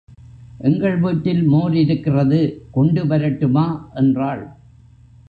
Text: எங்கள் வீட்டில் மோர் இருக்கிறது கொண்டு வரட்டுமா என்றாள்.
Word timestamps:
எங்கள் 0.59 0.97
வீட்டில் 0.97 1.43
மோர் 1.43 1.75
இருக்கிறது 1.75 2.39
கொண்டு 2.71 3.07
வரட்டுமா 3.07 3.91
என்றாள். 3.95 4.43